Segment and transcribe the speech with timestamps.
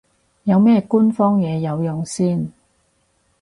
[0.45, 2.51] 有咩官方嘢有用先